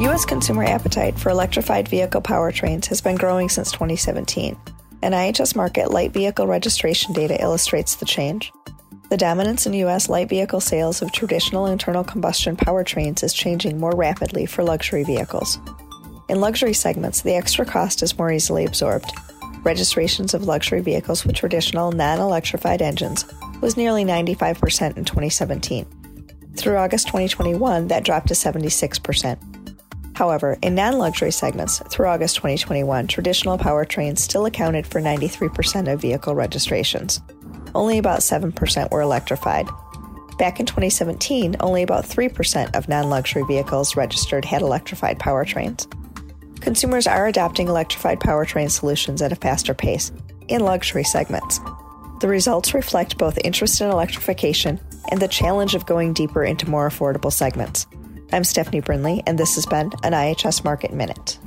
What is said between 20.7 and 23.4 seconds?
vehicles with traditional non electrified engines